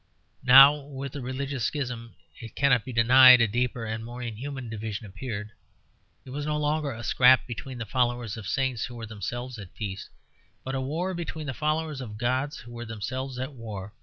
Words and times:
Now, 0.47 0.77
with 0.77 1.11
the 1.11 1.21
religious 1.21 1.63
schism, 1.65 2.15
it 2.39 2.55
cannot 2.55 2.83
be 2.85 2.91
denied, 2.91 3.39
a 3.39 3.47
deeper 3.47 3.85
and 3.85 4.03
more 4.03 4.19
inhuman 4.23 4.67
division 4.67 5.05
appeared. 5.05 5.51
It 6.25 6.31
was 6.31 6.43
no 6.43 6.57
longer 6.57 6.89
a 6.91 7.03
scrap 7.03 7.45
between 7.45 7.77
the 7.77 7.85
followers 7.85 8.35
of 8.35 8.47
saints 8.47 8.85
who 8.85 8.95
were 8.95 9.05
themselves 9.05 9.59
at 9.59 9.75
peace, 9.75 10.09
but 10.63 10.73
a 10.73 10.81
war 10.81 11.13
between 11.13 11.45
the 11.45 11.53
followers 11.53 12.01
of 12.01 12.17
gods 12.17 12.57
who 12.57 12.71
were 12.71 12.85
themselves 12.85 13.37
at 13.37 13.53
war. 13.53 13.93